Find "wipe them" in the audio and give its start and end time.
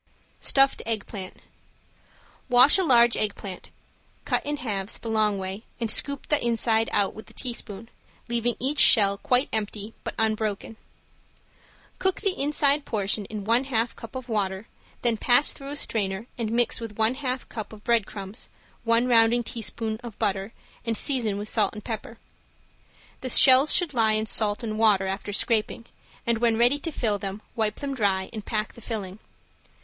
27.55-27.93